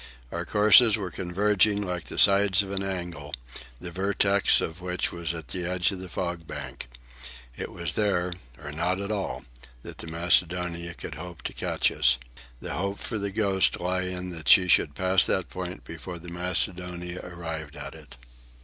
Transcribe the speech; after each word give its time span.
Our 0.31 0.45
courses 0.45 0.97
were 0.97 1.11
converging 1.11 1.83
like 1.83 2.05
the 2.05 2.17
sides 2.17 2.63
of 2.63 2.71
an 2.71 2.81
angle, 2.81 3.35
the 3.79 3.91
vertex 3.91 4.59
of 4.59 4.81
which 4.81 5.11
was 5.11 5.31
at 5.31 5.49
the 5.49 5.69
edge 5.69 5.91
of 5.91 5.99
the 5.99 6.09
fog 6.09 6.47
bank. 6.47 6.87
It 7.55 7.71
was 7.71 7.93
there, 7.93 8.33
or 8.57 8.71
not 8.71 8.99
at 8.99 9.11
all, 9.11 9.45
that 9.83 9.99
the 9.99 10.07
Macedonia 10.07 10.95
could 10.95 11.13
hope 11.13 11.43
to 11.43 11.53
catch 11.53 11.91
us. 11.91 12.17
The 12.59 12.73
hope 12.73 12.97
for 12.97 13.19
the 13.19 13.29
Ghost 13.29 13.79
lay 13.79 14.11
in 14.11 14.31
that 14.31 14.49
she 14.49 14.67
should 14.67 14.95
pass 14.95 15.23
that 15.27 15.51
point 15.51 15.83
before 15.83 16.17
the 16.17 16.29
Macedonia 16.29 17.19
arrived 17.23 17.75
at 17.75 17.93
it. 17.93 18.15